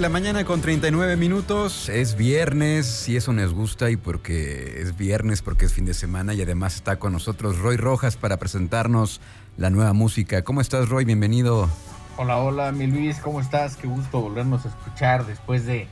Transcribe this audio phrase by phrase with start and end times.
[0.00, 1.88] La mañana con 39 minutos.
[1.88, 6.34] Es viernes y eso nos gusta y porque es viernes, porque es fin de semana
[6.34, 9.20] y además está con nosotros Roy Rojas para presentarnos
[9.56, 10.44] la nueva música.
[10.44, 11.04] ¿Cómo estás, Roy?
[11.04, 11.68] Bienvenido.
[12.16, 13.76] Hola, hola, mi Luis, ¿cómo estás?
[13.76, 15.88] Qué gusto volvernos a escuchar después de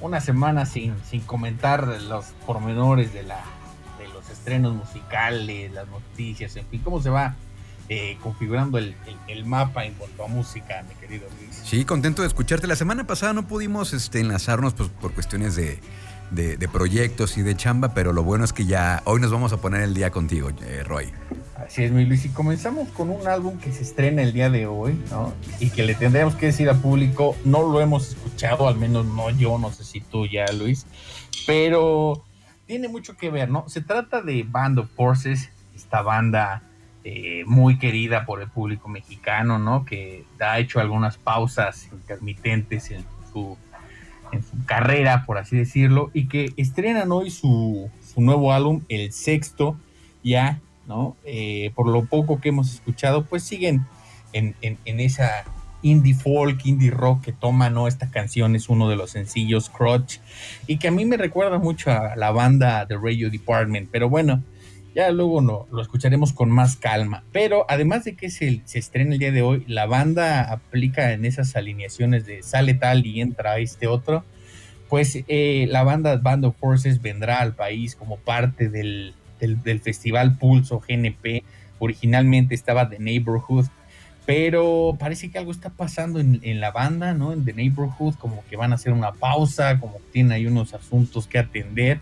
[0.00, 3.42] una semana sin, sin comentar los pormenores de, la,
[3.98, 7.34] de los estrenos musicales, las noticias, en fin, cómo se va
[7.92, 8.94] eh, configurando el,
[9.46, 11.60] mapa en cuanto a música, mi querido Luis.
[11.64, 12.68] Sí, contento de escucharte.
[12.68, 15.80] La semana pasada no pudimos este, enlazarnos pues, por cuestiones de,
[16.72, 19.82] proyectos y de chamba, pero lo bueno es que ya hoy nos vamos a poner
[19.82, 21.12] el día contigo, eh, Roy.
[21.56, 22.24] Así es, mi Luis.
[22.24, 25.34] Y comenzamos con un álbum que se estrena el día de hoy, ¿no?
[25.58, 29.30] Y que le tendremos que decir al público, no lo hemos escuchado, al menos no
[29.30, 30.86] yo, no sé si tú ya, Luis,
[31.44, 32.22] pero
[32.66, 33.68] tiene mucho que ver, ¿no?
[33.68, 36.62] Se trata de Band of Forces, esta banda
[37.02, 39.86] eh, muy querida por el público mexicano, ¿no?
[39.86, 43.56] Que ha hecho algunas pausas intermitentes en su,
[44.32, 49.78] en su carrera, por así decirlo, y que estrenan hoy su, nuevo álbum, el sexto,
[50.22, 51.16] ya, ¿no?
[51.24, 53.86] Eh, por lo poco que hemos escuchado, pues siguen
[54.34, 55.44] en, esa
[55.82, 57.88] indie folk, indie rock que toma, ¿no?
[57.88, 60.20] Esta canción es uno de los sencillos, Crutch,
[60.66, 64.42] y que a mí me recuerda mucho a la banda The Radio Department, pero bueno,
[64.94, 67.24] ya luego no, lo escucharemos con más calma.
[67.32, 71.24] Pero además de que se, se estrena el día de hoy, la banda aplica en
[71.24, 74.24] esas alineaciones de sale tal y entra este otro.
[74.88, 79.14] Pues eh, la banda Band of Forces vendrá al país como parte del,
[79.82, 81.44] festival Pulso GNP.
[81.78, 83.66] Originalmente estaba The Neighborhood,
[84.26, 87.32] pero parece que algo está pasando en, en, la banda, ¿no?
[87.32, 90.74] En The Neighborhood, como que van a hacer una pausa, como que tienen ahí unos
[90.74, 92.00] asuntos que atender.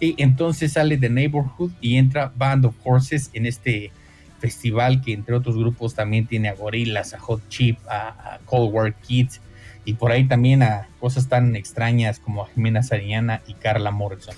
[0.00, 3.92] Y entonces sale The Neighborhood y entra Band of Horses en este
[4.40, 8.94] festival que entre otros grupos también tiene a Gorillaz, a Hot Chip, a, Cold War
[8.94, 9.40] Kids
[9.84, 14.34] y por ahí también a cosas tan extrañas como a Jimena Sariñana y Carla Morrison.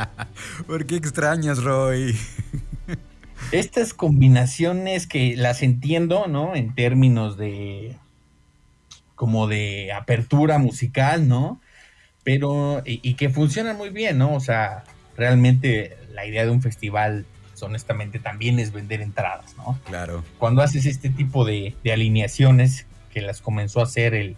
[0.66, 2.16] ¿Por qué extrañas, Roy?
[3.52, 6.54] Estas combinaciones que las entiendo, ¿no?
[6.54, 7.96] En términos de
[9.14, 11.60] como de apertura musical, ¿no?
[12.24, 14.34] Pero, y, y que funcionan muy bien, ¿no?
[14.34, 14.84] O sea,
[15.16, 17.26] realmente la idea de un festival,
[17.60, 19.78] honestamente, también es vender entradas, ¿no?
[19.84, 20.24] Claro.
[20.38, 24.36] Cuando haces este tipo de, alineaciones, que las comenzó a hacer el,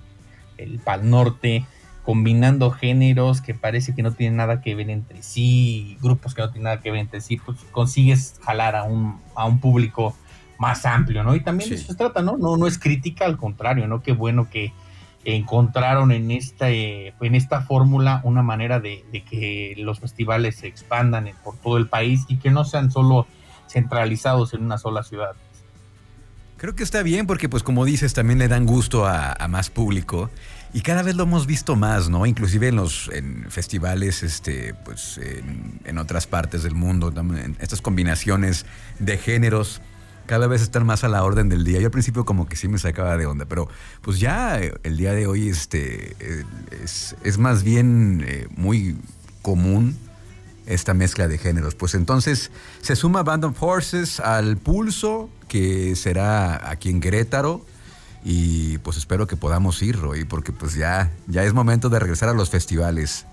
[0.59, 1.65] el Pal Norte,
[2.05, 6.49] combinando géneros que parece que no tienen nada que ver entre sí, grupos que no
[6.49, 10.15] tienen nada que ver entre sí, pues consigues jalar a un, a un público
[10.59, 11.35] más amplio, ¿no?
[11.35, 12.37] Y también de eso se trata, ¿no?
[12.37, 12.57] ¿no?
[12.57, 14.03] No es crítica, al contrario, ¿no?
[14.03, 14.73] Qué bueno que
[15.25, 21.31] encontraron en esta, eh, en esta fórmula una manera de, que los festivales se expandan
[21.43, 23.27] por todo el país y que no sean solo
[23.69, 25.33] centralizados en una sola ciudad.
[26.57, 30.31] Creo que está bien porque, pues como dices, también le dan gusto a, más público
[30.73, 32.27] y cada vez lo hemos visto más, ¿no?
[32.27, 35.21] Inclusive en los en festivales, este, pues
[35.85, 37.13] en, otras partes del mundo,
[37.59, 38.67] estas combinaciones
[38.99, 39.83] de géneros
[40.27, 41.81] cada vez están más a la orden del día.
[41.81, 43.69] Yo al principio como que sí me sacaba de onda, pero
[44.01, 46.45] pues ya eh, el día de hoy este, eh,
[46.83, 48.97] es, más bien eh, muy
[49.43, 49.97] común
[50.67, 51.75] esta mezcla de géneros.
[51.75, 52.51] Pues entonces
[52.81, 57.65] se suma Band of Horses al Pulso, que será aquí en Querétaro.
[58.27, 62.31] Y pues espero que podamos ir, Roy, porque pues ya, ya es momento de regresar
[62.31, 63.27] a los festivales.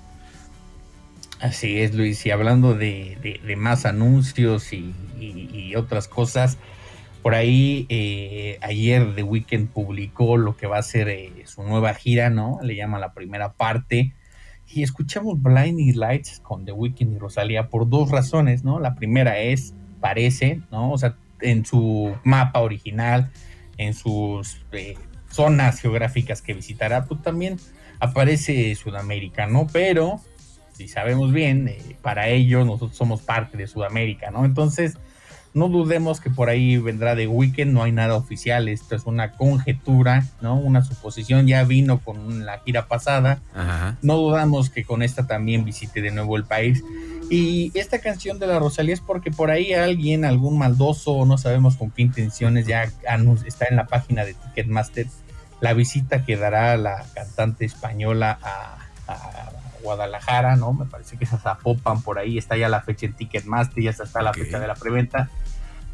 [1.42, 2.24] Así es, Luis.
[2.26, 4.94] Y hablando de, más anuncios y,
[5.76, 6.58] otras cosas,
[7.22, 11.94] por ahí eh, ayer The Weeknd publicó lo que va a ser eh, su nueva
[11.94, 12.60] gira, ¿no?
[12.64, 14.14] Le llama la primera parte.
[14.68, 18.80] Y escuchamos Blinding Lights con The Weeknd y Rosalía por dos razones, ¿no?
[18.80, 20.92] La primera es, parece, ¿no?
[20.92, 23.32] O sea, en su mapa original,
[23.78, 24.96] en sus eh,
[25.30, 27.58] zonas geográficas que visitará, pues también
[28.00, 29.68] aparece Sudamérica, ¿no?
[29.72, 30.22] Pero
[30.74, 34.46] si sabemos bien, eh, para ellos nosotros somos parte de Sudamérica, ¿no?
[34.46, 34.98] Entonces,
[35.54, 39.32] no dudemos que por ahí vendrá de Weekend, no hay nada oficial, esto es una
[39.34, 40.56] conjetura, ¿no?
[40.56, 43.40] Una suposición, ya vino con la gira pasada,
[44.02, 46.84] no dudamos que con esta también visite de nuevo el país.
[47.30, 51.76] Y esta canción de la Rosalía es porque por ahí alguien, algún maldoso, no sabemos
[51.76, 52.84] con qué intenciones, ya
[53.46, 55.08] está en la página de Ticketmaster
[55.62, 58.78] la visita que dará la cantante española a
[59.82, 60.74] Guadalajara, ¿no?
[60.74, 63.92] Me parece que es a Zapopan por ahí, está ya la fecha en Ticketmaster, ya
[63.92, 65.30] está la fecha de la preventa.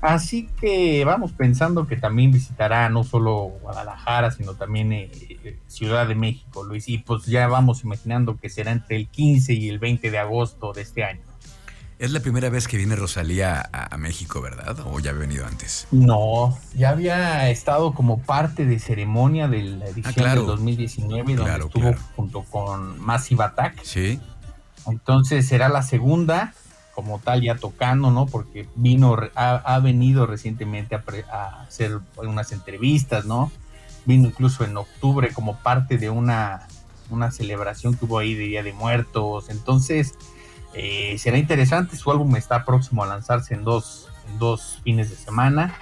[0.02, 5.10] Así que vamos pensando que también visitará no solo Guadalajara, sino también eh,
[5.68, 6.88] Ciudad de México, Luis.
[6.88, 10.72] Y pues ya vamos imaginando que será entre el 15 y el 20 de agosto
[10.72, 11.22] de este año.
[12.00, 14.78] Es la primera vez que viene Rosalía a, México, ¿verdad?
[14.86, 15.88] ¿O ya había venido antes?
[15.90, 21.58] No, ya había estado como parte de ceremonia de la edición ah, del 2019, donde
[21.58, 23.84] estuvo junto con Massive Attack.
[23.84, 24.20] Sí.
[24.86, 26.54] Entonces será la segunda,
[26.94, 28.28] como tal, ya tocando, ¿no?
[28.28, 33.52] Porque vino, ha, venido recientemente a, a, hacer unas entrevistas, ¿no?
[34.06, 36.68] Vino incluso en octubre como parte de una,
[37.10, 39.50] una celebración que hubo ahí de Día de Muertos.
[39.50, 40.14] Entonces
[40.74, 45.76] eh, será interesante, su álbum está próximo a lanzarse en dos, dos fines de semana.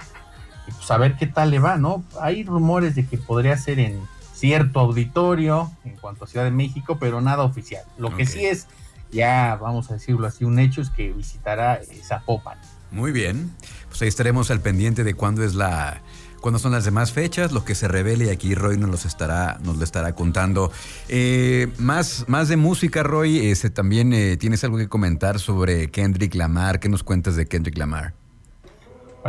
[0.66, 2.04] Y pues a ver qué tal le va, ¿no?
[2.20, 4.00] Hay rumores de que podría ser en
[4.34, 7.84] cierto auditorio en cuanto a Ciudad de México, pero nada oficial.
[7.98, 8.66] Lo que sí es,
[9.12, 12.58] ya vamos a decirlo así, un hecho es que visitará Zapopan.
[12.90, 13.52] Muy bien,
[13.88, 16.00] pues ahí estaremos al pendiente de cuándo es la,
[16.40, 19.58] cuándo son las demás fechas, lo que se revele y aquí Roy nos, los estará,
[19.62, 20.70] nos lo estará contando.
[21.08, 26.34] Eh, más, más de música, Roy, este, también eh, tienes algo que comentar sobre Kendrick
[26.34, 26.80] Lamar.
[26.80, 28.14] ¿Qué nos cuentas de Kendrick Lamar?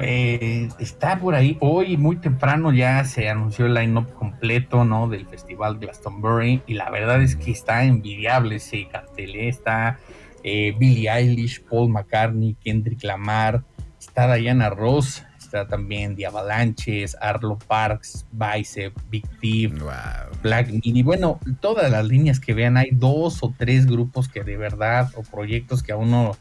[0.01, 1.57] Eh, está por ahí.
[1.59, 5.07] Hoy muy temprano ya se anunció el line-up completo ¿no?
[5.07, 9.35] del Festival Glastonbury y la verdad es que está envidiable ese cartel.
[9.35, 9.99] Está
[10.43, 13.63] Billie Eilish, Paul McCartney, Kendrick Lamar,
[13.99, 19.71] está Diana Ross, está también The Avalanches, Arlo Parks, Bicep, Big Thief,
[20.43, 21.03] Black Midi.
[21.03, 25.23] Bueno, todas las líneas que vean, hay dos o tres grupos que de verdad, o
[25.23, 26.37] proyectos que a uno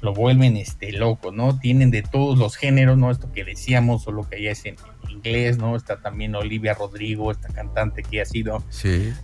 [0.00, 1.58] lo vuelven este loco, ¿no?
[1.58, 3.10] Tienen de todos los géneros, ¿no?
[3.10, 4.76] Esto que decíamos, solo que ya es en
[5.08, 5.74] inglés, ¿no?
[5.74, 8.62] Está también Olivia Rodrigo, esta cantante que ha sido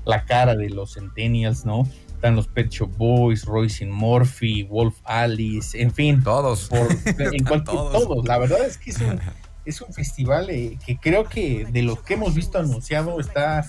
[0.04, 1.88] la cara de los Centennials, ¿no?
[2.22, 6.22] Están los Pet Shop Boys, Royce Murphy, Wolf Alice, en fin.
[6.22, 6.70] Todos.
[6.70, 8.24] en todos.
[8.24, 8.90] La verdad es que
[9.64, 13.66] es un, festival eh, que creo que de lo que hemos visto anunciado está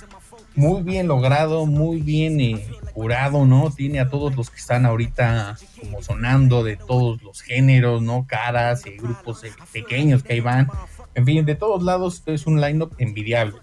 [0.53, 2.63] muy bien logrado, muy bien eh,
[2.93, 3.71] curado, ¿no?
[3.71, 8.27] Tiene a todos los que están ahorita como sonando de todos los géneros, ¿no?
[8.27, 9.41] Caras, eh, grupos
[9.71, 10.69] pequeños que ahí van.
[11.15, 13.57] En fin, de todos lados es un line-up envidiable.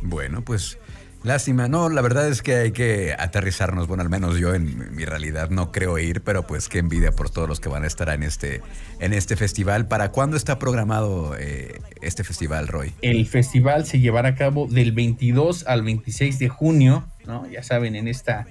[0.00, 0.78] Bueno, pues
[1.24, 5.04] Lástima, no, la verdad es que hay que aterrizarnos, bueno, al menos yo en mi
[5.04, 8.08] realidad no creo ir, pero pues qué envidia por todos los que van a estar
[8.08, 8.60] en este,
[8.98, 9.86] en este festival.
[9.86, 12.92] ¿Para cuándo está programado eh, este festival, Roy?
[13.02, 17.48] El festival se llevará a cabo del 22 al 26 de junio, ¿no?
[17.48, 18.46] Ya saben, en esta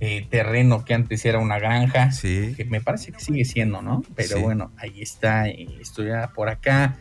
[0.00, 2.54] eh, terreno que antes era una granja, sí.
[2.56, 4.02] que me parece que sigue siendo, ¿no?
[4.16, 6.96] Pero bueno, ahí está, eh, estoy por acá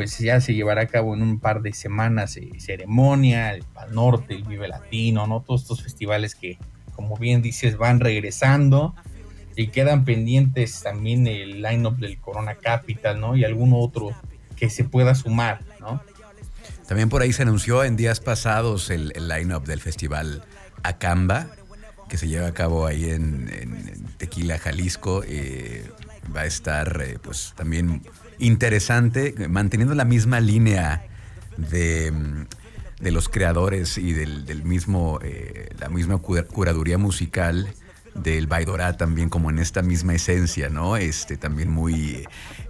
[0.00, 4.32] pues ya se llevará a cabo en un par de semanas ceremonia, el Pal Norte,
[4.34, 5.42] el Vive Latino, ¿no?
[5.42, 6.56] Todos estos festivales que,
[6.94, 8.94] como bien dices, van regresando
[9.56, 13.36] y quedan pendientes también el line-up del Corona Capital, ¿no?
[13.36, 14.16] Y algún otro
[14.56, 16.02] que se pueda sumar, ¿no?
[16.88, 20.44] También por ahí se anunció en días pasados el, line-up del festival
[20.82, 21.48] Acamba,
[22.08, 25.22] que se lleva a cabo ahí en, Tequila, Jalisco.
[25.26, 25.90] Eh,
[26.34, 28.02] va a estar, eh, pues, también
[28.40, 31.04] interesante, manteniendo la misma línea
[31.56, 32.12] de,
[33.00, 37.68] de los creadores y del, mismo, eh, la misma curaduría musical
[38.14, 40.96] del Baidorá también como en esta misma esencia, ¿no?
[40.96, 42.26] Este también muy,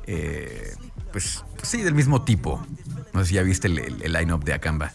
[0.06, 0.74] eh,
[1.12, 2.64] pues, sí, del mismo tipo.
[3.12, 4.92] No sé si ya viste el, el, line-up de Acamba.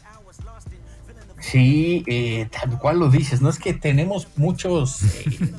[1.40, 3.50] Sí, eh, tal cual lo dices, ¿no?
[3.50, 5.02] Es que tenemos muchos,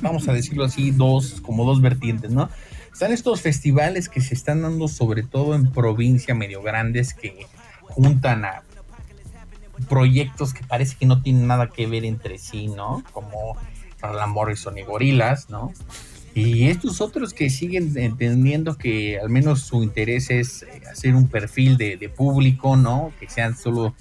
[0.01, 2.49] vamos a decirlo así, dos, como dos vertientes, ¿no?
[2.97, 7.45] Están estos festivales que se están dando sobre todo en provincia medio grandes que
[7.81, 8.63] juntan a
[9.87, 13.03] proyectos que parece que no tienen nada que ver entre sí, ¿no?
[13.11, 13.55] Como
[14.01, 15.71] Alan Morrison y Gorilas, ¿no?
[16.33, 21.27] Y estos otros que siguen entendiendo que al menos su interés es eh, hacer un
[21.27, 23.13] perfil de, público, ¿no?
[23.19, 23.93] Que sean solo,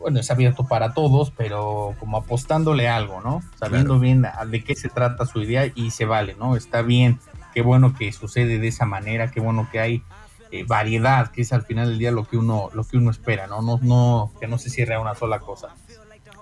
[0.00, 3.40] bueno, es abierto para todos, pero como apostándole algo, ¿no?
[3.60, 6.56] Sabiendo bien de qué se trata su idea y se vale, ¿no?
[6.56, 7.20] Está bien,
[7.52, 10.02] qué bueno que sucede de esa manera, qué bueno que hay
[10.50, 13.46] eh, variedad, que es al final del día lo que uno, lo que uno espera,
[13.46, 13.62] ¿no?
[13.62, 15.68] No, no, que no se cierre a una sola cosa.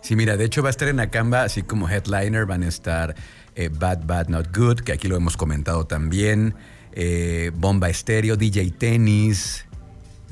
[0.02, 3.14] Sí, mira, de hecho va a estar en Acamba, así como headliner van a estar
[3.55, 6.55] eh, Bad Bad Not Good, que aquí lo hemos comentado también,
[6.93, 9.67] eh, Bomba Estéreo, DJ Tennis,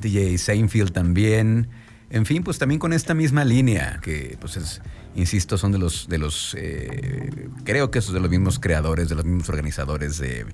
[0.00, 1.68] DJ Seinfeld también.
[2.10, 4.80] En fin, pues también con esta misma línea, que pues es,
[5.18, 9.14] insisto, son de los, de los, eh, creo que esos de los mismos creadores, de
[9.14, 10.46] los mismos organizadores de,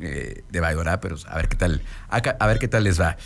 [0.00, 3.16] eh, de pero a ver qué tal, a, ver qué tal les va.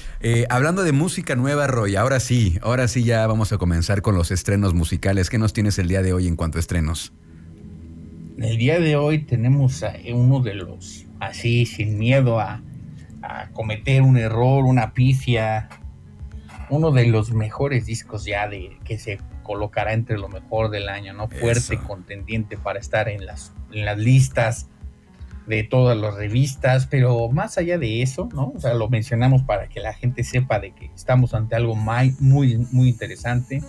[0.49, 4.31] hablando de música nueva, Roy, ahora sí, ahora sí ya vamos a comenzar con los
[4.31, 5.31] estrenos musicales.
[5.31, 7.13] ¿Qué nos tienes el día de hoy en cuanto a estrenos?
[8.39, 12.63] el día de hoy tenemos a uno de los, así, sin miedo a,
[13.53, 15.69] cometer un error, una pifia,
[16.71, 19.21] uno de los mejores discos ya de que se
[19.53, 21.29] colocará entre lo mejor del año, ¿no?
[21.29, 24.71] Fuerte, contendiente para estar en las, en las listas
[25.47, 28.55] de todas las revistas, pero más allá de eso, ¿no?
[28.57, 32.17] O sea, lo mencionamos para que la gente sepa de que estamos ante algo muy,
[32.19, 33.63] muy, muy interesante.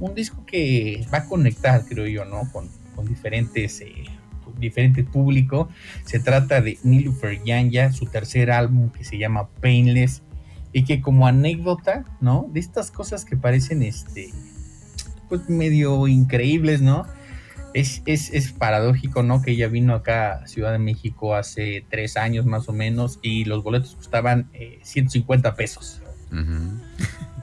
[0.00, 2.50] Un disco que va a conectar, creo yo, ¿no?
[2.50, 4.04] Con, con diferentes, eh,
[4.58, 5.68] diferente público.
[6.06, 10.22] Se trata de Nilufer Yanya, su tercer álbum que se llama Painless,
[10.72, 12.48] y que como anécdota, ¿no?
[12.50, 14.30] De estas cosas que parecen, este,
[15.28, 17.06] pues medio increíbles, ¿no?
[17.74, 19.42] Es, es, paradójico, ¿no?
[19.42, 23.44] Que ella vino acá a Ciudad de México hace tres años más o menos y
[23.44, 24.50] los boletos costaban
[24.82, 26.02] 150 eh, pesos.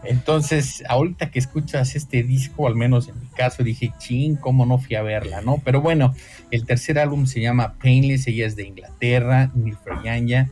[0.03, 4.77] Entonces, ahorita que escuchas este disco, al menos en mi caso, dije, ching, cómo no
[4.77, 5.61] fui a verla, ¿no?
[5.63, 6.13] Pero bueno,
[6.51, 10.49] el tercer álbum se llama Painless, ella es de Inglaterra, Milfreyanya,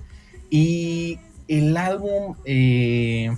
[0.50, 3.36] y el álbum eh,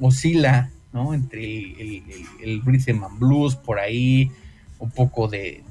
[0.00, 1.14] oscila, ¿no?
[1.14, 2.02] Entre el,
[2.42, 4.30] el, rhythm and blues por ahí,
[4.78, 5.62] un poco de,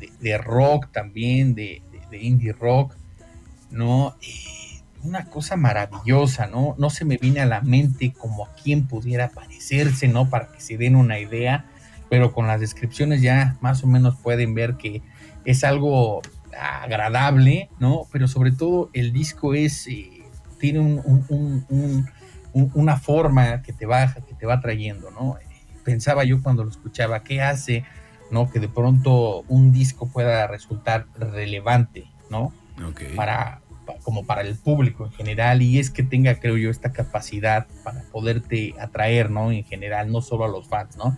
[0.43, 2.95] rock también, de, indie rock,
[3.71, 4.15] ¿no?
[5.03, 6.75] una cosa maravillosa, ¿no?
[6.77, 10.29] No se me viene a la mente como a quién pudiera parecerse, ¿no?
[10.29, 11.65] Para que se den una idea,
[12.09, 15.01] pero con las descripciones ya más o menos pueden ver que
[15.45, 16.21] es algo
[16.59, 18.07] agradable, ¿no?
[18.11, 20.09] Pero sobre todo el disco es, eh,
[20.59, 21.01] tiene
[22.53, 25.37] una forma que te va, que te va trayendo, ¿no?
[25.83, 27.85] Pensaba yo cuando lo escuchaba, ¿qué hace,
[28.31, 28.49] ¿no?
[28.49, 32.53] Que de pronto un disco pueda resultar relevante, ¿no?
[33.15, 33.61] Para,
[34.03, 38.01] como para el público en general y es que tenga, creo yo, esta capacidad para
[38.11, 39.51] poderte atraer, ¿no?
[39.51, 41.17] En general, no solo a los fans, ¿no?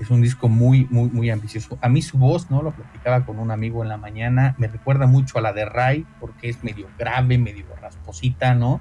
[0.00, 1.78] Es un disco muy, muy, muy ambicioso.
[1.80, 2.62] A mí su voz, ¿no?
[2.62, 6.06] Lo platicaba con un amigo en la mañana, me recuerda mucho a la de Ray,
[6.20, 8.80] porque es medio grave, medio rasposita, ¿no?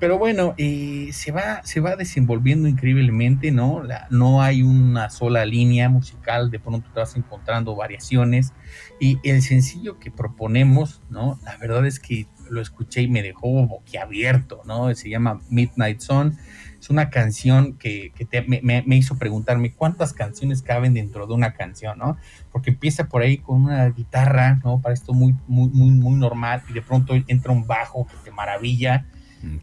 [0.00, 3.82] Pero bueno, eh, se, va, se va desenvolviendo increíblemente, ¿no?
[4.08, 8.54] no hay una sola línea musical, de pronto te vas encontrando variaciones.
[8.98, 11.38] Y el sencillo que proponemos, ¿no?
[11.44, 14.94] La verdad es que lo escuché y me dejó boquiabierto, ¿no?
[14.94, 16.38] Se llama Midnight Sun.
[16.78, 18.12] Es una canción que,
[18.48, 22.16] me, hizo preguntarme cuántas canciones caben dentro de una canción, ¿no?
[22.50, 24.80] Porque empieza por ahí con una guitarra, ¿no?
[24.80, 28.30] Para esto muy, muy, muy, muy normal y de pronto entra un bajo que te
[28.30, 29.06] maravilla.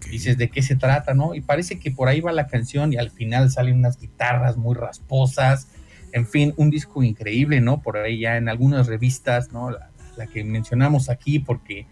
[0.10, 1.36] Dices de qué se trata, ¿no?
[1.36, 4.75] Y parece que por ahí va la canción y al final salen unas guitarras muy
[4.75, 5.67] rasposas.
[6.13, 7.81] En fin, un disco increíble, ¿no?
[7.81, 9.69] Por ahí ya en algunas revistas, ¿no?
[9.69, 11.86] la que mencionamos aquí, porque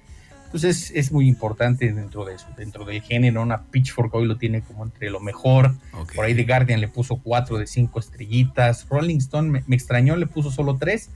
[0.55, 3.41] pues es, muy importante dentro de eso, dentro del género.
[3.41, 5.75] Una Pitchfork hoy lo tiene como entre lo mejor.
[6.15, 8.87] Por ahí The Guardian le puso cuatro de cinco estrellitas.
[8.87, 11.09] Rolling Stone me, extrañó, le puso solo tres.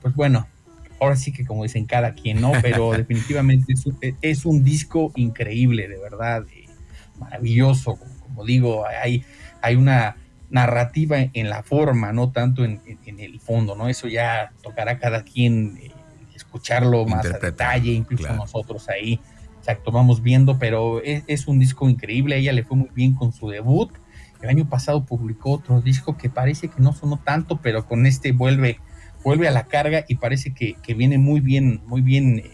[0.00, 0.46] Pues bueno,
[1.00, 2.52] ahora sí que como dicen cada quien, ¿no?
[2.62, 3.74] Pero definitivamente
[4.22, 6.66] es un, disco increíble, de verdad, eh,
[7.18, 7.98] maravilloso.
[8.22, 9.24] Como, digo, hay,
[9.62, 10.16] hay una
[10.50, 13.88] narrativa en la forma, no tanto en, el fondo, ¿no?
[13.88, 15.78] Eso ya tocará cada quien.
[15.82, 15.92] Eh,
[16.38, 19.20] escucharlo más a detalle, incluso nosotros ahí,
[19.58, 23.32] exacto, vamos viendo, pero es, un disco increíble, a ella le fue muy bien con
[23.32, 23.90] su debut,
[24.40, 28.32] el año pasado publicó otro disco que parece que no sonó tanto, pero con este
[28.32, 28.80] vuelve,
[29.28, 32.50] vuelve a la carga y parece que, viene muy bien, muy bien eh,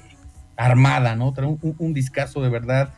[0.57, 1.29] armada, ¿no?
[1.29, 2.93] Un, un, discazo de verdad,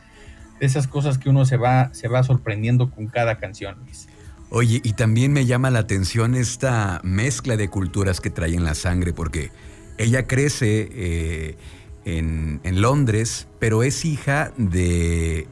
[0.59, 3.77] de esas cosas que uno se va, se va sorprendiendo con cada canción.
[4.49, 8.73] Oye, y también me llama la atención esta mezcla de culturas que trae en la
[8.73, 9.51] sangre, porque
[9.99, 11.57] ella crece eh,
[12.03, 15.47] en, Londres, pero es hija de,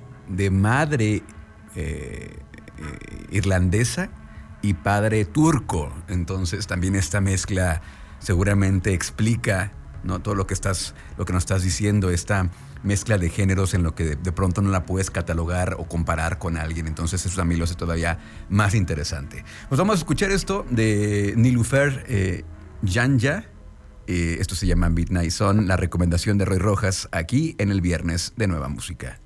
[0.49, 1.21] madre
[1.75, 2.37] eh, eh,
[3.29, 4.09] irlandesa
[4.63, 5.93] y padre turco.
[6.07, 7.83] Entonces también esta mezcla
[8.25, 9.71] seguramente explica
[10.03, 10.19] ¿no?
[10.19, 12.49] todo lo que, estás, lo que nos estás diciendo, esta
[12.81, 16.57] mezcla de géneros en lo que de, pronto no la puedes catalogar o comparar con
[16.57, 16.87] alguien.
[16.87, 18.17] Entonces eso también lo hace todavía
[18.49, 19.45] más interesante.
[19.69, 22.43] Pues vamos a escuchar esto de Nilufer eh,
[22.83, 23.45] Janja.
[24.07, 28.33] Eh, esto se llama Midnight Son, la recomendación de Roy Rojas aquí en el viernes
[28.37, 29.19] de Nueva Música.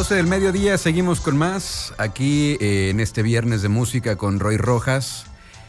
[0.00, 1.92] 12 del mediodía, seguimos con más.
[1.98, 5.26] Aquí eh, en este viernes de música con Roy Rojas.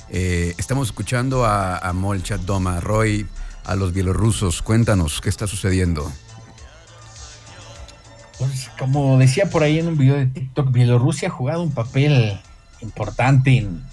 [0.09, 2.79] Eh, estamos escuchando a, a Molchat Doma.
[2.79, 3.27] Roy,
[3.65, 6.09] a los bielorrusos, cuéntanos, ¿qué está sucediendo?
[8.39, 12.39] Pues como decía por ahí en un video de TikTok, Bielorrusia ha jugado un papel
[12.79, 13.83] importante en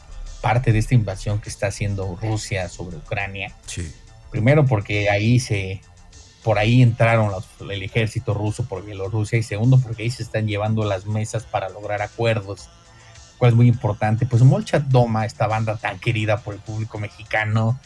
[0.40, 3.52] parte de esta invasión que está haciendo Rusia sobre Ucrania.
[3.66, 3.92] Sí.
[4.30, 5.80] Primero porque ahí se
[6.48, 10.46] por ahí entraron los, el ejército ruso por Bielorrusia y segundo porque ahí se están
[10.46, 12.70] llevando las mesas para lograr acuerdos,
[13.36, 14.24] cual es muy importante.
[14.24, 17.78] Pues Molchat Doma, esta banda tan querida por el público mexicano,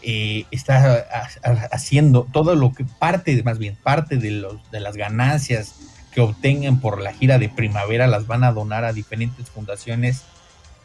[0.00, 1.28] eh, está
[1.70, 5.74] haciendo todo lo que parte, más bien parte de, los, de las ganancias
[6.10, 10.22] que obtengan por la gira de primavera las van a donar a diferentes fundaciones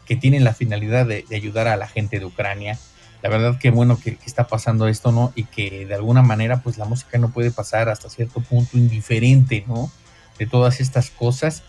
[0.04, 2.78] que tienen la finalidad de, de ayudar a la gente de Ucrania
[3.22, 5.32] la verdad que bueno que, está pasando esto, ¿no?
[5.34, 9.64] Y que de alguna manera pues la música no puede pasar hasta cierto punto indiferente,
[9.66, 9.90] ¿no?
[10.38, 11.62] De todas estas cosas.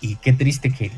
[0.00, 0.92] Y, qué triste que,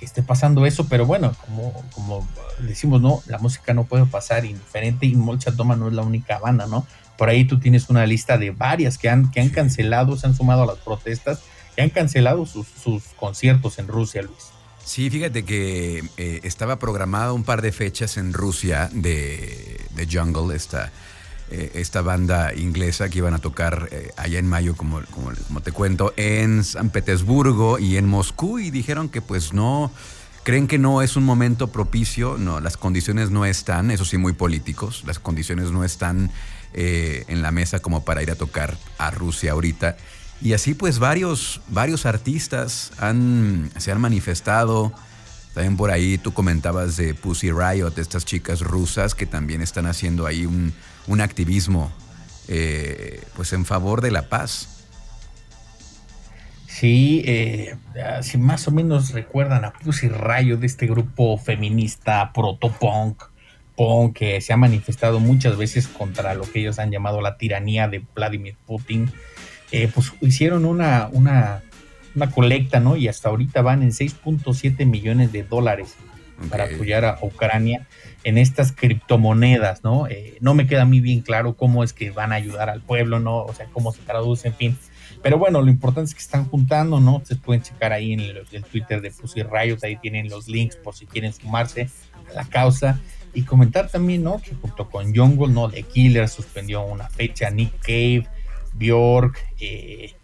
[0.00, 2.26] esté pasando eso, pero bueno, como, como
[2.58, 3.22] decimos, ¿no?
[3.26, 6.84] La música no puede pasar indiferente y Molchat Doma no es la única banda, ¿no?
[7.16, 10.34] Por ahí tú tienes una lista de varias que han, que han cancelado, se han
[10.34, 11.42] sumado a las protestas,
[11.76, 14.50] que han cancelado sus, sus conciertos en Rusia, Luis.
[14.84, 20.56] Sí, fíjate que eh, estaba programada un par de fechas en Rusia de, de Jungle,
[20.56, 20.90] esta,
[21.50, 25.60] eh, esta banda inglesa que iban a tocar eh, allá en mayo, como, como, como,
[25.60, 28.58] te cuento, en San Petersburgo y en Moscú.
[28.58, 29.92] Y dijeron que pues no,
[30.42, 34.32] creen que no es un momento propicio, no, las condiciones no están, eso sí, muy
[34.32, 36.30] políticos, las condiciones no están
[36.74, 39.98] en la mesa como para ir a tocar a Rusia ahorita.
[40.42, 44.92] Y así pues varios, varios artistas han, se han manifestado.
[45.54, 50.26] También por ahí tú comentabas de Pussy Riot, estas chicas rusas que también están haciendo
[50.26, 50.72] ahí un,
[51.06, 51.92] un activismo
[52.48, 54.68] eh, pues en favor de la paz.
[56.66, 57.76] Sí, eh,
[58.22, 63.22] si más o menos recuerdan a Pussy Riot, de este grupo feminista protopunk,
[63.76, 67.86] punk, que se ha manifestado muchas veces contra lo que ellos han llamado la tiranía
[67.88, 69.12] de Vladimir Putin
[69.72, 71.62] eh, pues hicieron una, una,
[72.14, 72.96] una, colecta, ¿no?
[72.96, 75.96] Y hasta ahorita van en 6.7 millones de dólares
[76.50, 77.86] para apoyar a Ucrania
[78.24, 80.06] en estas criptomonedas, ¿no?
[80.08, 82.82] Eh, no me queda a mí bien claro cómo es que van a ayudar al
[82.82, 83.38] pueblo, ¿no?
[83.38, 84.78] O sea, cómo se traduce, en fin.
[85.22, 87.22] Pero bueno, lo importante es que están juntando, ¿no?
[87.24, 90.76] Se pueden checar ahí en el, el Twitter de Pussy Riot, ahí tienen los links
[90.76, 91.88] por si quieren sumarse
[92.30, 93.00] a la causa.
[93.34, 94.42] Y comentar también, ¿no?
[94.42, 95.70] Que junto con Jungle, ¿no?
[95.70, 98.26] The Killer suspendió una fecha, Nick Cave,
[98.74, 100.14] Bjork, eh,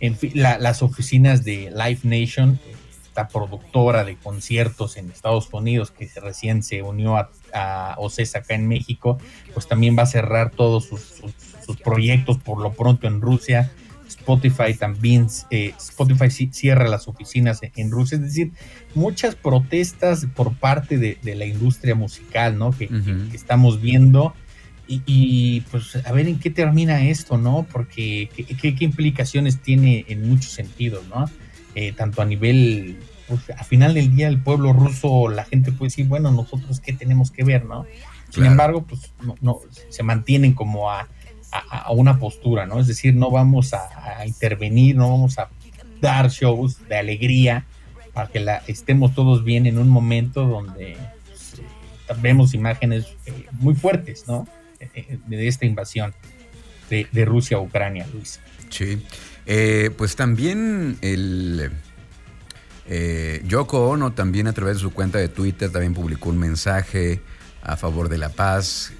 [0.00, 2.60] en fin, las oficinas de Live Nation,
[3.02, 7.96] esta productora de conciertos en Estados Unidos que recién se unió a, a
[8.34, 9.18] acá en México,
[9.54, 11.32] pues también va a cerrar todos sus,
[11.84, 13.70] proyectos por lo pronto en Rusia.
[14.06, 18.52] Spotify también, eh, Spotify cierra las oficinas en, Rusia, es decir,
[18.94, 22.70] muchas protestas por parte de, la industria musical, ¿no?
[22.70, 22.88] que
[23.34, 24.34] estamos viendo
[24.88, 27.66] y, pues a ver en qué termina esto, ¿no?
[27.70, 31.26] Porque qué, implicaciones tiene en muchos sentidos, ¿no?
[31.74, 32.98] Eh, tanto a nivel,
[33.28, 36.94] pues a final del día el pueblo ruso, la gente puede decir, bueno, nosotros qué
[36.94, 37.84] tenemos que ver, ¿no?
[38.30, 41.06] Sin embargo, pues no, se mantienen como a,
[41.90, 42.80] una postura, ¿no?
[42.80, 45.48] Es decir, no vamos a, intervenir, no vamos a
[46.00, 47.64] dar shows de alegría
[48.14, 50.96] para que la, estemos todos bien en un momento donde
[51.26, 54.46] pues, vemos imágenes eh, muy fuertes, ¿no?
[55.26, 56.14] De esta invasión
[56.90, 58.40] de, Rusia a Ucrania, Luis.
[58.70, 59.02] Sí,
[59.46, 61.70] eh, pues también el
[62.86, 67.20] eh, Yoko Ono también a través de su cuenta de Twitter también publicó un mensaje
[67.62, 68.92] a favor de la paz.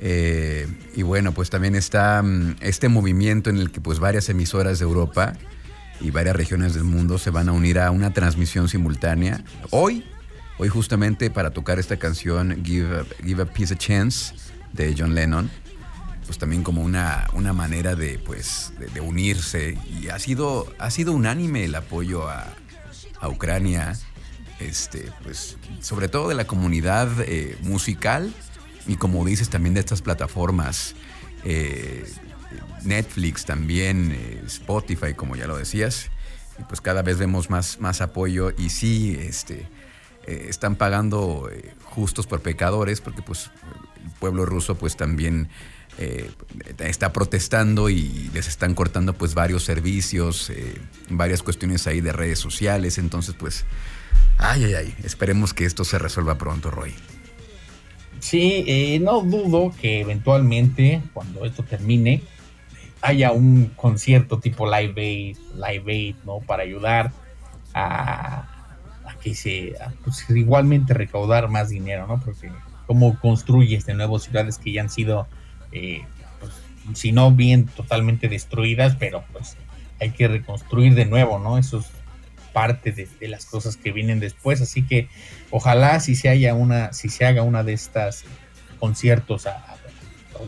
[0.00, 4.78] Eh, y bueno, pues también está mm, este movimiento en el que pues varias emisoras
[4.78, 5.32] de Europa
[6.00, 10.04] y varias regiones del mundo se van a unir a una transmisión simultánea hoy
[10.60, 14.34] Hoy justamente para tocar esta canción Give a, Give a Peace a Chance
[14.72, 15.50] de John Lennon,
[16.26, 19.78] pues también como una, una manera de, pues, de, unirse.
[19.88, 22.54] Y ha sido, ha sido unánime el apoyo a,
[23.28, 23.98] Ucrania,
[24.60, 28.32] este, pues, sobre todo de la comunidad eh, musical
[28.86, 30.94] y como dices también de estas plataformas.
[31.44, 32.04] Eh,
[32.84, 36.10] Netflix también, eh, Spotify, como ya lo decías,
[36.58, 39.68] y pues cada vez vemos más, más apoyo y sí, este,
[40.28, 43.50] eh, están pagando eh, justos por pecadores, porque pues
[44.04, 45.48] el pueblo ruso pues también
[46.78, 50.52] está protestando y les están cortando pues varios servicios,
[51.10, 53.64] varias cuestiones ahí de redes sociales, entonces pues,
[54.36, 56.94] ay, ay, ay, esperemos que esto se resuelva pronto, Roy.
[58.20, 62.22] Sí, no dudo que eventualmente, cuando esto termine,
[63.00, 66.38] haya un concierto tipo Live Aid, Live Aid, ¿no?
[66.38, 67.10] Para ayudar
[67.74, 68.57] a,
[69.22, 72.20] que se, pues, igualmente recaudar más dinero, ¿no?
[72.20, 72.50] Porque
[72.86, 75.26] cómo construyes de nuevo ciudades que ya han sido,
[75.72, 76.02] eh,
[76.40, 76.52] pues,
[76.94, 79.56] si no bien totalmente destruidas, pero pues
[80.00, 81.58] hay que reconstruir de nuevo, ¿no?
[81.58, 81.86] Eso es
[82.52, 85.08] parte de, las cosas que vienen después, así que
[85.50, 88.24] ojalá si se haya una, si se haga una de estas
[88.80, 89.46] conciertos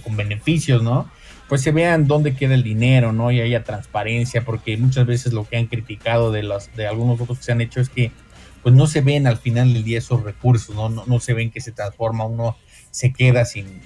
[0.03, 1.11] con beneficios, ¿no?
[1.51, 3.33] pues se vean dónde queda el dinero, ¿no?
[3.33, 7.39] Y haya transparencia, porque muchas veces lo que han criticado de los, de algunos otros
[7.39, 8.13] que se han hecho es que
[8.63, 10.89] pues no se ven al final del día esos recursos, ¿no?
[10.89, 12.57] No, se ven que se transforma, uno
[12.91, 13.81] se queda sin,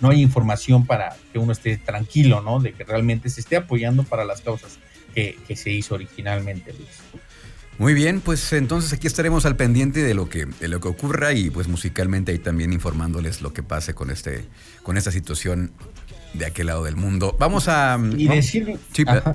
[0.00, 2.60] no hay información para que uno esté tranquilo, ¿no?
[2.60, 4.78] De que realmente se esté apoyando para las causas
[5.14, 6.88] que, que se hizo originalmente, Luis.
[7.78, 11.32] Muy bien, pues entonces aquí estaremos al pendiente de lo que, de lo que ocurra
[11.32, 14.44] y pues musicalmente ahí también informándoles lo que pase con este,
[14.82, 15.70] con esta situación
[16.38, 17.36] de aquel lado del mundo.
[17.38, 17.98] Vamos a.
[18.16, 18.78] Y, decir,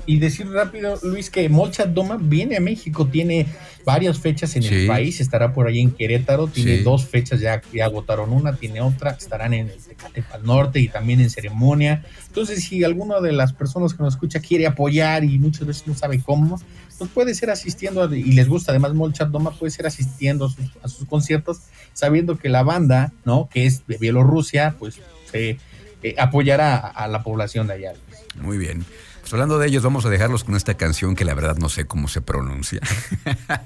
[0.06, 3.46] y decir rápido, Luis, que Molchat Doma viene a México, tiene
[3.84, 7.84] varias fechas en el país, estará por ahí en Querétaro, tiene dos fechas, ya, ya
[7.84, 12.02] agotaron una, tiene otra, estarán en el Tecatepal Norte y también en ceremonia.
[12.26, 15.94] Entonces, si alguna de las personas que nos escucha quiere apoyar y muchas veces no
[15.94, 16.60] sabe cómo,
[16.98, 20.64] pues puede ser asistiendo y les gusta además Molchat Doma, puede ser asistiendo a sus,
[20.82, 21.60] a sus conciertos,
[21.92, 23.48] sabiendo que la banda, ¿no?
[23.52, 25.58] Que es de Bielorrusia, pues se
[26.04, 27.92] eh, apoyará a, la población de allá.
[28.38, 28.84] Muy bien.
[29.22, 31.86] Pues hablando de ellos, vamos a dejarlos con esta canción que la verdad no sé
[31.86, 32.80] cómo se pronuncia.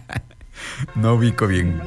[0.95, 1.83] no ubico bien,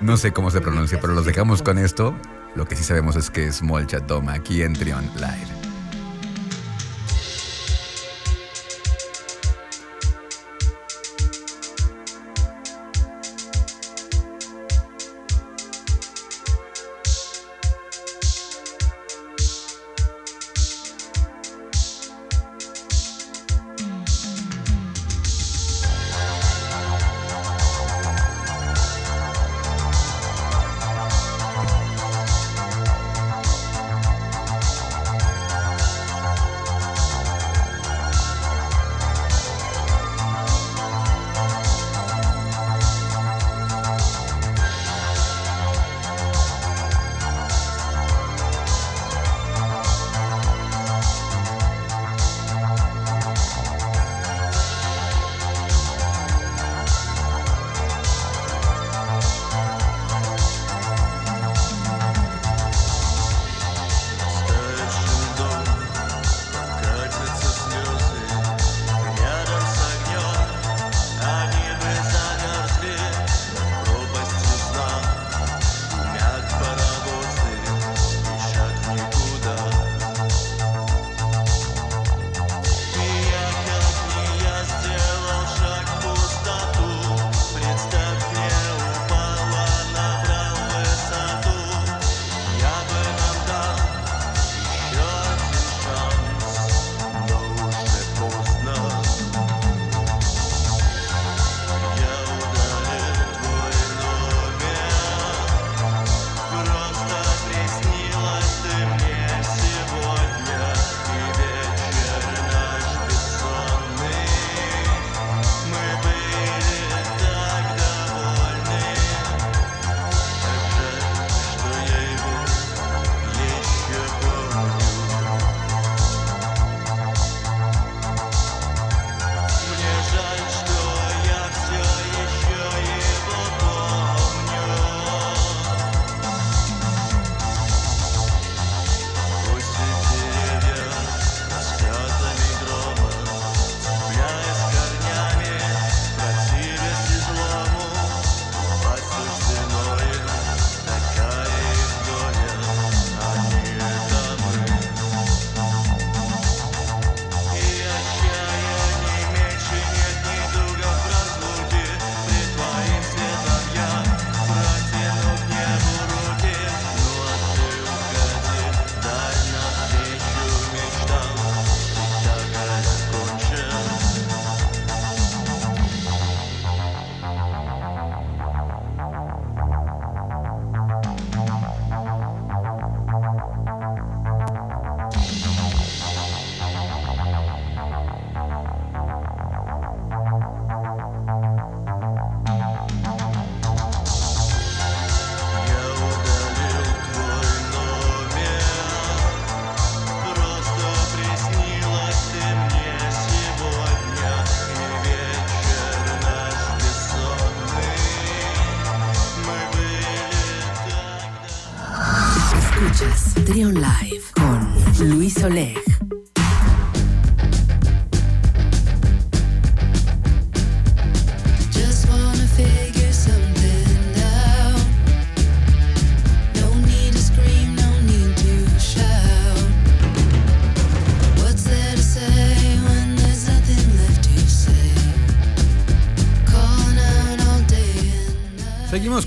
[0.00, 2.14] no sé cómo se pronuncia, pero los dejamos con esto.
[2.54, 5.65] Lo que sí sabemos es que es Molcha Toma aquí en Trion Live.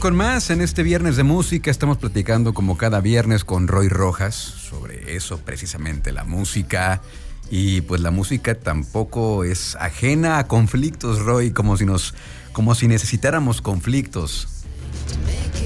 [0.10, 1.70] Con más en este viernes de música.
[1.70, 7.04] Estamos platicando como cada viernes con Roy Rojas sobre eso, precisamente la música.
[7.52, 12.16] Y pues la música tampoco es ajena a conflictos, Roy, como si nos,
[12.54, 14.48] como si necesitáramos conflictos.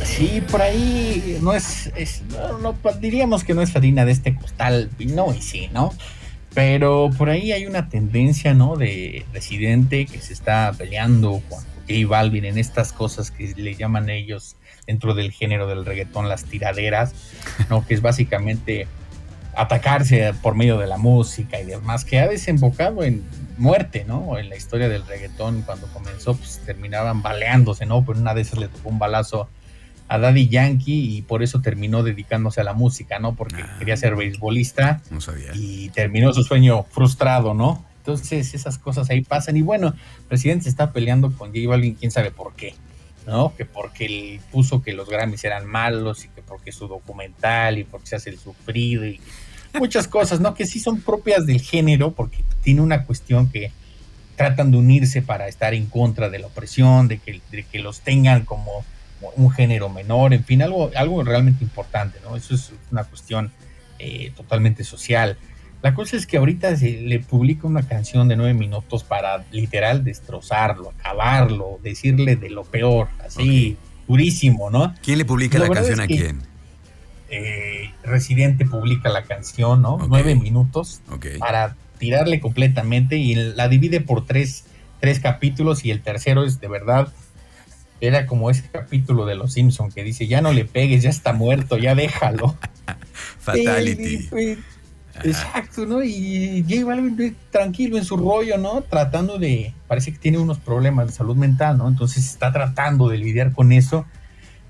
[0.03, 1.89] Sí, por ahí no es,
[2.61, 5.93] no, diríamos que no es harina de este costal, no y sí, ¿no?
[6.53, 8.75] Pero por ahí hay una tendencia, ¿no?
[8.75, 14.09] De residente que se está peleando con J Balvin en estas cosas que le llaman
[14.09, 14.55] ellos
[14.87, 17.13] dentro del género del reggaetón las tiraderas,
[17.69, 17.85] ¿no?
[17.85, 18.87] Que es básicamente
[19.55, 23.23] atacarse por medio de la música y demás, que ha desembocado en
[23.57, 24.37] muerte, ¿no?
[24.39, 28.03] En la historia del reggaetón, cuando comenzó, pues terminaban baleándose, ¿no?
[28.03, 29.47] Pero una de esas le tocó un balazo
[30.07, 33.35] a Daddy Yankee y por eso terminó dedicándose a la música, ¿no?
[33.35, 33.75] Porque Ah.
[33.79, 35.51] quería ser beisbolista No sabía.
[35.53, 37.85] y terminó su sueño frustrado, ¿no?
[38.03, 39.87] Entonces esas cosas ahí pasan y bueno,
[40.17, 42.75] el presidente se está peleando con J Balvin, quién sabe por qué,
[43.25, 43.55] ¿no?
[43.55, 47.85] Que porque él puso que los Grammys eran malos y que porque su documental y
[47.85, 49.21] porque se hace el sufrido y
[49.79, 50.53] muchas cosas, ¿no?
[50.53, 53.71] Que sí son propias del género porque tiene una cuestión que
[54.35, 58.01] tratan de unirse para estar en contra de la opresión, de que, de que los
[58.01, 58.83] tengan como
[59.37, 62.35] un género menor, en fin, algo, algo realmente importante, ¿no?
[62.35, 63.49] Eso es una cuestión
[63.97, 65.37] eh, totalmente social.
[65.83, 70.05] La cosa es que ahorita se le publica una canción de nueve minutos para literal
[70.05, 73.75] destrozarlo, acabarlo, decirle de lo peor, así
[74.07, 74.95] durísimo, ¿no?
[75.03, 76.41] ¿Quién le publica La canción a es que- quién?
[77.29, 79.97] Eh, Residente publica la canción, ¿no?
[80.07, 81.01] Nueve minutos
[81.37, 84.63] para tirarle completamente y la divide por tres,
[85.01, 87.11] tres capítulos y el tercero es de verdad
[87.99, 91.33] era como ese capítulo de Los Simpson que dice ya no le pegues, ya está
[91.33, 92.55] muerto, ya déjalo.
[93.39, 94.29] Fatality.
[95.23, 96.03] Exacto, ¿no?
[96.03, 98.81] Y J Balvin tranquilo en su rollo, ¿no?
[98.81, 101.87] Tratando de, parece que tiene unos problemas de salud mental, ¿no?
[101.87, 104.05] Entonces está tratando de lidiar con eso.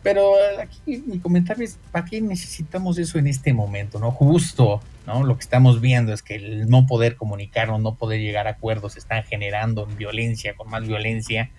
[0.04, 4.12] Pero aquí mi comentario es, ¿para qué necesitamos eso en este momento, no?
[4.12, 5.24] Justo, ¿no?
[5.24, 8.98] Lo que estamos viendo es que el no poder comunicarnos, no poder llegar a acuerdos,
[8.98, 11.52] están generando violencia, con más violencia.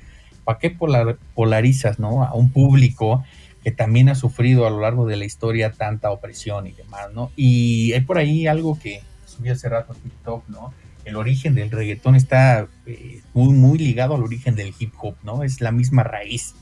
[0.44, 2.23] ¿Para qué polar- polarizas, ¿no?
[2.23, 3.25] A un público
[3.64, 7.33] que también ha sufrido a lo largo de la historia tanta opresión y demás, ¿no?
[7.35, 10.74] Y hay por ahí algo que subí hace rato a TikTok, ¿no?
[11.07, 15.42] El origen del reggaetón está eh, muy, muy ligado al origen del hip hop, ¿no?
[15.42, 16.55] Es la misma raíz.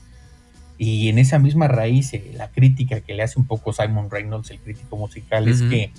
[0.77, 4.49] Y en esa misma raíz, eh, la crítica que le hace un poco Simon Reynolds,
[4.51, 5.91] el crítico musical, es que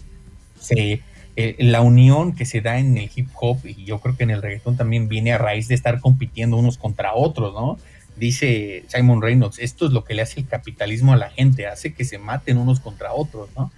[0.59, 1.02] se,
[1.36, 4.30] eh, la unión que se da en el hip hop, y yo creo que en
[4.30, 7.76] el reggaetón también viene a raíz de estar compitiendo unos contra otros, ¿no?
[8.16, 11.94] Dice Simon Reynolds, esto es lo que le hace el capitalismo a la gente, hace
[11.94, 13.72] que se maten unos contra otros, ¿no?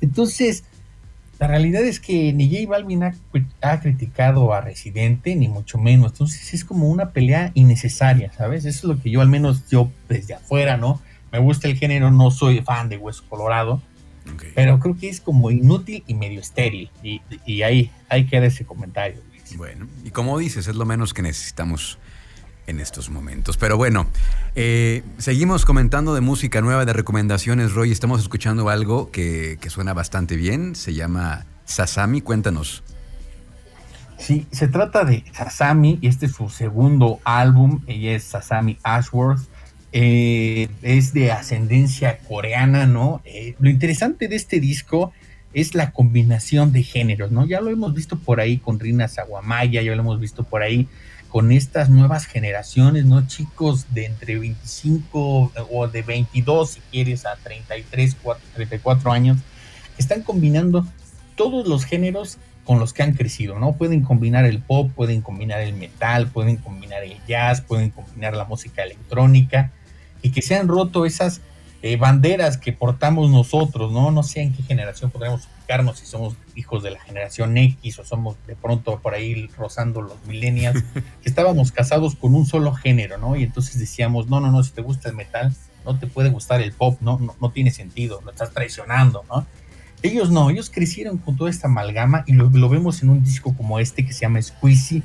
[0.00, 0.64] Entonces,
[1.38, 3.14] la realidad es que ni J Balvin ha,
[3.62, 6.12] ha criticado a Residente, ni mucho menos.
[6.12, 8.64] Entonces es como una pelea innecesaria, ¿sabes?
[8.64, 11.00] Eso es lo que yo, al menos yo desde afuera, ¿no?
[11.30, 13.80] Me gusta el género, no soy fan de Hueso Colorado,
[14.54, 16.90] pero creo que es como inútil y medio estéril.
[17.02, 19.22] Y, y ahí, ahí queda ese comentario.
[19.30, 19.56] Luis.
[19.56, 21.98] Bueno, y como dices, es lo menos que necesitamos
[22.68, 23.56] en estos momentos.
[23.56, 24.06] Pero bueno,
[24.54, 27.90] eh, seguimos comentando de música nueva, de recomendaciones, Roy.
[27.90, 30.76] Estamos escuchando algo que, suena bastante bien.
[30.76, 32.20] Se llama Sasami.
[32.20, 32.84] Cuéntanos.
[34.18, 37.80] Sí, se trata de Sasami y este es su segundo álbum.
[37.86, 39.40] Ella es Sasami Ashworth.
[39.92, 43.22] Eh, es de ascendencia coreana, ¿no?
[43.24, 45.12] Eh, lo interesante de este disco
[45.54, 47.46] es la combinación de géneros, ¿no?
[47.46, 50.86] Ya lo hemos visto por ahí con Rina Sawamaya, ya lo hemos visto por ahí
[51.28, 53.26] con estas nuevas generaciones, ¿no?
[53.26, 59.38] Chicos de entre 25 o de 22, si quieres, a 33, 4, 34 años,
[59.98, 60.86] están combinando
[61.36, 63.72] todos los géneros con los que han crecido, ¿no?
[63.72, 68.44] Pueden combinar el pop, pueden combinar el metal, pueden combinar el jazz, pueden combinar la
[68.44, 69.72] música electrónica
[70.22, 71.40] y que se han roto esas
[71.82, 74.10] eh, banderas que portamos nosotros, ¿no?
[74.10, 78.04] No sé en qué generación podremos ubicarnos, si somos hijos de la generación X o
[78.04, 80.82] somos de pronto por ahí rozando los millennials,
[81.22, 83.36] que estábamos casados con un solo género, ¿no?
[83.36, 85.54] Y entonces decíamos, no, no, no, si te gusta el metal,
[85.84, 89.46] no te puede gustar el pop, no, no, no tiene sentido, lo estás traicionando, ¿no?
[90.02, 93.56] Ellos no, ellos crecieron con toda esta amalgama y lo, lo vemos en un disco
[93.56, 95.02] como este que se llama Squeezy,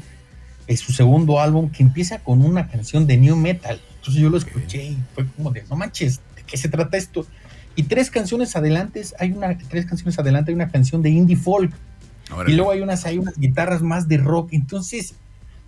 [0.67, 3.81] es su segundo álbum que empieza con una canción de new metal.
[3.95, 7.25] Entonces yo lo escuché y fue como de, no manches, ¿de qué se trata esto?
[7.75, 11.73] Y tres canciones adelante hay una, tres canciones adelante hay una canción de indie folk.
[12.47, 14.49] Y luego hay unas, hay unas guitarras más de rock.
[14.53, 15.15] Entonces,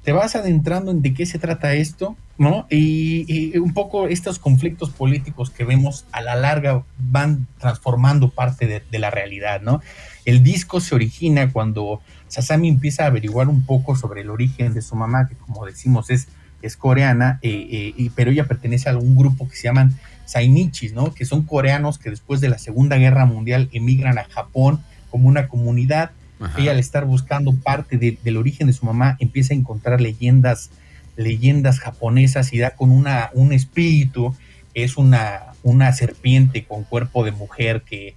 [0.04, 2.68] te vas adentrando en de qué se trata esto, ¿no?
[2.70, 8.68] Y, y un poco estos conflictos políticos que vemos a la larga van transformando parte
[8.68, 9.82] de, de la realidad, ¿no?
[10.24, 14.84] El disco se origina cuando Sasami empieza a averiguar un poco sobre el origen de
[14.84, 16.28] su mamá, que como decimos es,
[16.66, 20.94] es coreana, eh, eh, y, pero ella pertenece a un grupo que se llaman Sainichis,
[20.94, 21.14] ¿no?
[21.14, 25.48] Que son coreanos que después de la Segunda Guerra Mundial emigran a Japón como una
[25.48, 26.12] comunidad.
[26.40, 26.60] Ajá.
[26.60, 30.70] Ella al estar buscando parte de- del origen de su mamá empieza a encontrar leyendas,
[31.16, 34.36] leyendas japonesas y da con una, un espíritu,
[34.74, 38.16] es una, una serpiente con cuerpo de mujer que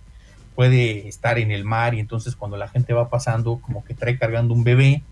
[0.57, 4.19] puede estar en el mar y entonces cuando la gente va pasando como que trae
[4.19, 5.03] cargando un bebé,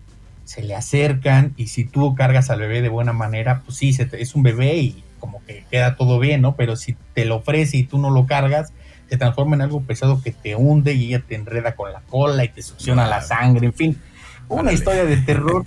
[0.47, 4.05] se le acercan y si tú cargas al bebé de buena manera, pues sí, se
[4.05, 6.55] te- es un bebé y como que queda todo bien, ¿no?
[6.55, 8.71] Pero si te lo ofrece y tú no lo cargas,
[9.09, 12.45] se transforma en algo pesado que te hunde y ella te enreda con la cola
[12.45, 14.01] y te succiona la sangre, en fin,
[14.47, 15.63] una historia de terror.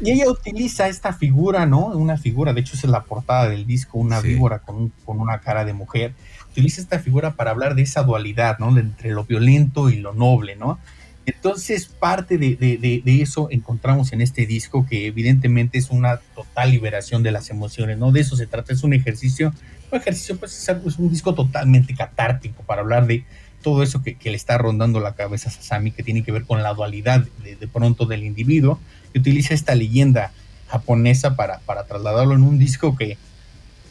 [0.00, 1.86] Y ella utiliza esta figura, ¿no?
[1.86, 4.28] Una figura, de hecho esa es la portada del disco, una Sí.
[4.28, 6.14] víbora con, un- con una cara de mujer.
[6.50, 8.74] Utiliza esta figura para hablar de esa dualidad, ¿no?
[8.74, 10.80] De entre lo violento y lo noble, ¿no?
[11.26, 17.32] Entonces, parte de, eso encontramos en este disco, que evidentemente es una total liberación de
[17.32, 18.12] las emociones, ¿no?
[18.12, 19.54] De eso se trata, es un ejercicio,
[19.90, 23.24] un ejercicio, pues es, algo- es un disco totalmente catártico para hablar de
[23.62, 26.44] todo eso que, que le está rondando la cabeza a Sasami, que tiene que ver
[26.44, 28.78] con la dualidad de, pronto del individuo,
[29.14, 30.32] y utiliza esta leyenda
[30.68, 33.16] japonesa para, para trasladarlo en un disco que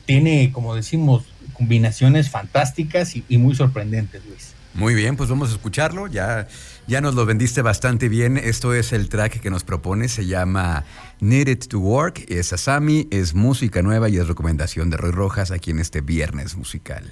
[0.05, 1.23] tiene, como decimos,
[1.53, 4.53] combinaciones fantásticas y, y muy sorprendentes, Luis.
[4.75, 6.07] Muy bien, pues vamos a escucharlo.
[6.07, 6.47] Ya,
[6.87, 8.37] ya nos lo vendiste bastante bien.
[8.37, 10.09] Esto es el track que nos propone.
[10.09, 10.83] Se llama
[11.19, 12.25] Needed to Work.
[12.27, 16.55] Es Asami, es música nueva y es recomendación de Roy Rojas aquí en este viernes
[16.55, 17.11] musical.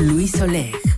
[0.00, 0.89] Luis Oleg.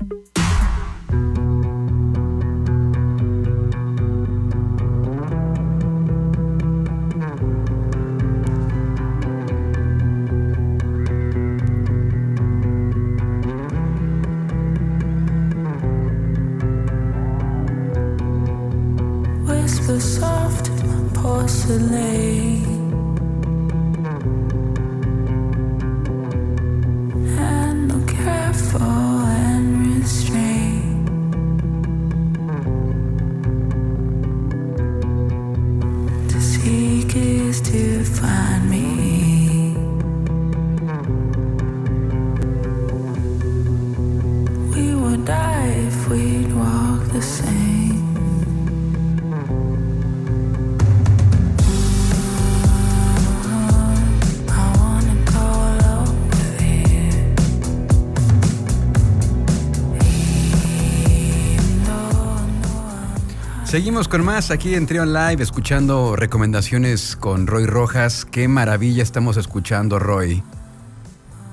[64.09, 68.25] Con más aquí en Trion Live, escuchando recomendaciones con Roy Rojas.
[68.25, 70.43] Qué maravilla estamos escuchando, Roy.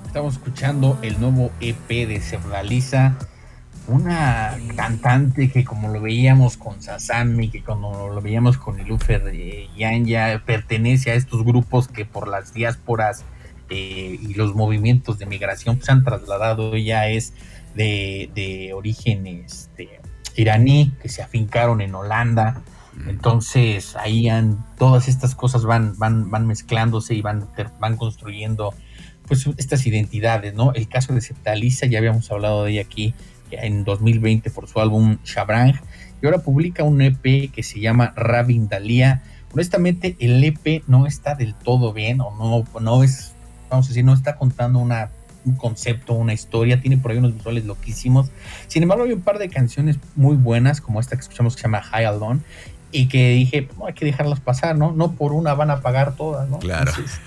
[0.05, 3.17] Estamos escuchando el nuevo EP de Sebdaliza,
[3.87, 9.67] una cantante que como lo veíamos con Sasami, que como lo veíamos con Ilufer eh,
[9.77, 13.25] Yanya, pertenece a estos grupos que por las diásporas
[13.69, 17.33] eh, y los movimientos de migración pues, han trasladado, ella es
[17.75, 19.99] de, de origen este,
[20.39, 22.61] iraní, que se afincaron en Holanda,
[23.07, 27.47] entonces ahí han, todas estas cosas van, van, van mezclándose y van,
[27.79, 28.73] van construyendo
[29.27, 30.73] pues estas identidades, ¿no?
[30.73, 33.13] El caso de Septalisa, ya habíamos hablado de ella aquí
[33.51, 35.79] en 2020 por su álbum Shabrang,
[36.21, 39.23] y ahora publica un EP que se llama Rabin Dalia.
[39.53, 43.33] Honestamente, el EP no está del todo bien, o no, no es,
[43.69, 45.11] vamos a decir, no está contando una,
[45.45, 48.29] un concepto, una historia, tiene por ahí unos visuales loquísimos.
[48.67, 51.67] Sin embargo, hay un par de canciones muy buenas, como esta que escuchamos que se
[51.67, 52.41] llama High Alone,
[52.91, 54.91] y que dije, no hay que dejarlas pasar, ¿no?
[54.91, 56.57] No por una van a pagar todas, ¿no?
[56.57, 56.91] Claro.
[56.91, 57.19] Entonces,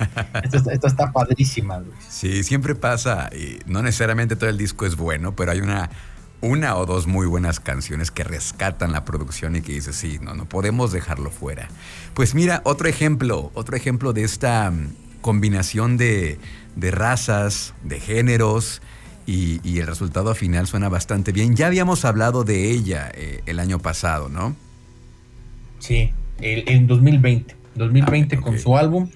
[0.42, 1.94] esta, está- esta está padrísima, Luis.
[2.08, 5.88] Sí, siempre pasa, y no necesariamente todo el disco es bueno, pero hay una,
[6.40, 10.34] una o dos muy buenas canciones que rescatan la producción y que dices, sí, no,
[10.34, 11.68] no podemos dejarlo fuera.
[12.14, 14.88] Pues mira, otro ejemplo, otro ejemplo de esta mm,
[15.20, 16.40] combinación de,
[16.76, 18.82] de razas, de géneros,
[19.26, 21.54] y, y el resultado final suena bastante bien.
[21.54, 24.56] Ya habíamos hablado de ella eh, el año pasado, ¿no?
[25.78, 26.10] Sí,
[26.40, 27.56] el- en 2020.
[27.74, 29.08] 2020 Ah, con su álbum.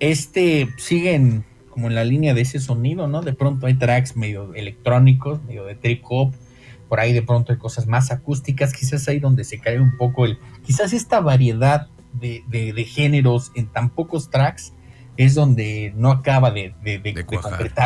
[0.00, 3.22] Este siguen como en la línea de ese sonido, ¿no?
[3.22, 6.34] De pronto hay tracks medio electrónicos, medio de trip hop.
[6.88, 8.72] Por ahí de pronto hay cosas más acústicas.
[8.74, 10.38] Quizás ahí donde se cae un poco el.
[10.66, 14.72] Quizás esta variedad de, de- de géneros en tan pocos tracks
[15.16, 16.98] es donde no acaba de, de-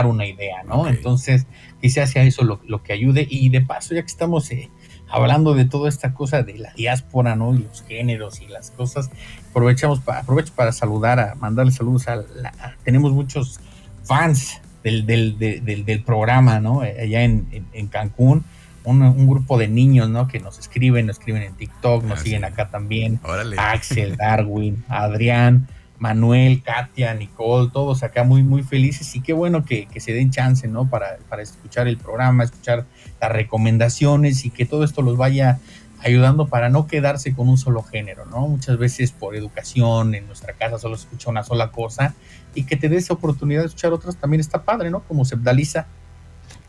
[0.07, 0.87] una idea, ¿no?
[0.89, 1.47] Entonces,
[1.81, 3.27] quizás sea eso lo, lo que ayude.
[3.29, 4.71] Y de paso, ya que estamos eh,
[5.09, 7.55] hablando de toda esta cosa de la diáspora, ¿no?
[7.55, 9.11] Y los géneros y las cosas,
[9.51, 13.59] aprovechamos para, aprovecho para saludar, a mandarle saludos a, la- a- tenemos muchos
[14.05, 16.85] fans del, del, de- del, del programa, ¿no?
[16.85, 18.45] Eh, Allá en, en- en Cancún,
[18.85, 20.29] un, un grupo de niños, ¿no?
[20.29, 22.47] Que nos escriben, nos escriben en TikTok, nos Ah, siguen sí.
[22.47, 23.19] acá también.
[23.25, 23.57] Órale.
[23.59, 25.67] Axel, Darwin, Adrián,
[25.99, 30.31] Manuel, Katia, Nicole, todos acá muy, muy felices y qué bueno que, que se den
[30.31, 30.89] chance, ¿no?
[30.89, 32.87] Para, para escuchar el programa, escuchar
[33.21, 35.59] las recomendaciones y que todo esto los vaya
[36.01, 38.47] ayudando para no quedarse con un solo género, ¿no?
[38.47, 42.15] Muchas veces por educación en nuestra casa solo se escucha una sola cosa
[42.55, 45.01] y que te des oportunidad de escuchar otras también está padre, ¿no?
[45.01, 45.87] Como Sebdaliza.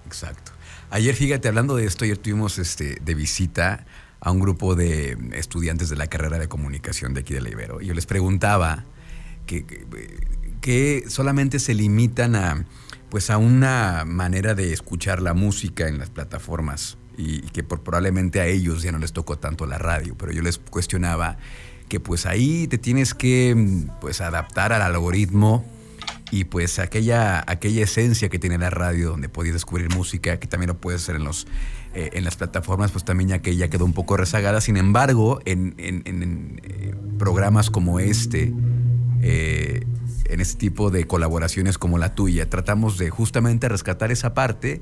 [0.05, 0.51] Exacto.
[0.89, 3.86] Ayer, fíjate, hablando de esto, ayer tuvimos este, de visita
[4.19, 7.82] a un grupo de estudiantes de la carrera de comunicación de aquí de la Ibero.
[7.82, 8.86] Y yo les preguntaba
[9.48, 12.66] que, solamente se limitan a,
[13.10, 17.82] pues, a una manera de escuchar la música en las plataformas y, y que por-
[17.82, 21.38] probablemente a ellos ya no les tocó tanto la radio, pero yo les cuestionaba
[21.89, 25.66] que pues ahí te tienes que pues adaptar al algoritmo
[26.32, 30.68] y pues aquella, aquella esencia que tiene la radio donde podías descubrir música, que también
[30.68, 31.48] lo puedes hacer en, los,
[31.98, 34.62] eh, en las plataformas, pues también ya que ya quedó un poco rezagada.
[34.62, 38.54] Sin embargo, en, en- eh, programas como este,
[39.22, 39.84] eh,
[40.26, 44.82] en este tipo de colaboraciones como la tuya, tratamos de justamente rescatar esa parte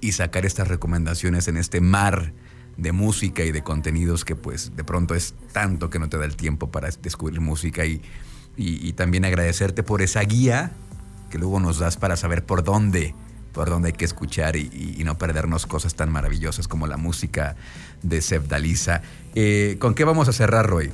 [0.00, 2.32] y sacar estas recomendaciones en este mar
[2.76, 6.24] de música y de contenidos que pues de pronto es tanto que no te da
[6.24, 8.00] el tiempo para descubrir música y-
[8.56, 10.72] y también agradecerte por esa guía
[11.30, 13.14] que luego nos das para saber por dónde,
[13.52, 16.96] por dónde hay que escuchar y, y- y no perdernos cosas tan maravillosas como la
[16.96, 17.56] música
[18.02, 19.02] de Seb Dalisa.
[19.34, 20.90] Eh, ¿Con qué vamos a cerrar, Roy?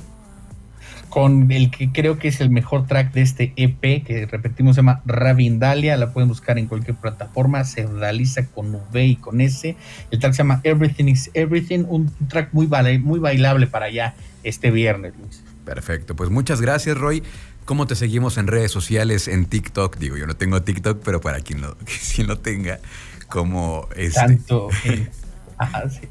[1.09, 4.79] con el que creo que es el mejor track de este EP, que repetimos se
[4.79, 9.77] llama Ravindalia, la pueden buscar en cualquier plataforma, se realiza con V y con S.
[10.11, 12.67] El track se llama Everything is Everything, un track muy,
[12.99, 15.41] muy bailable para allá este viernes, Luis.
[15.63, 17.23] Perfecto, pues muchas gracias, Roy.
[17.65, 19.97] ¿Cómo te seguimos en redes sociales, en TikTok?
[19.97, 21.75] Digo, yo no tengo TikTok, pero para quien lo,
[22.15, 22.79] quien lo tenga,
[23.27, 24.19] como este.
[24.19, 24.69] Tanto.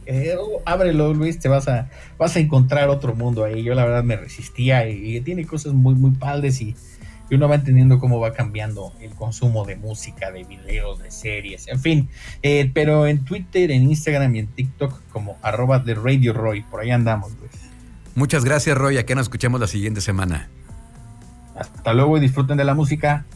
[0.06, 0.34] Eh,
[0.64, 3.62] ábrelo, Luis, te vas a, vas a encontrar otro mundo ahí.
[3.62, 6.74] Yo la verdad me resistía y, y tiene cosas muy, muy padres y,
[7.28, 11.68] y uno va entendiendo cómo va cambiando el consumo de música, de videos, de series,
[11.68, 12.08] en fin.
[12.42, 16.80] Eh, pero en Twitter, en Instagram y en TikTok como arroba de Radio Roy, por
[16.80, 17.52] ahí andamos, Luis.
[18.14, 18.96] Muchas gracias, Roy.
[18.96, 20.48] Acá nos escuchamos la siguiente semana.
[21.84, 23.26] Hasta luego y disfruten de la música.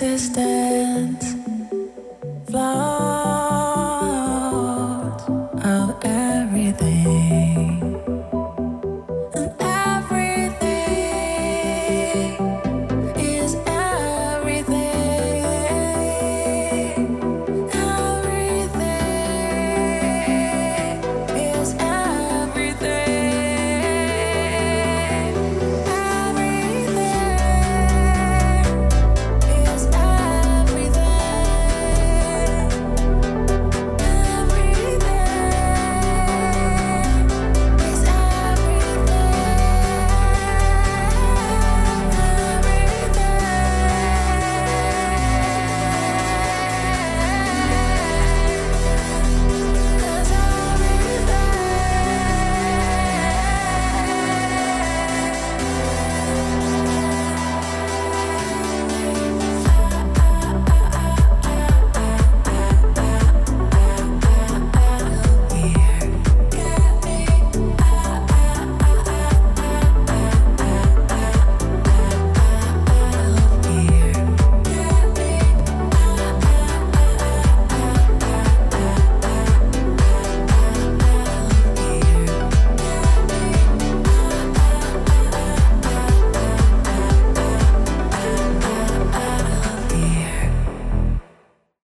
[0.00, 1.34] existence.
[2.48, 2.87] Flower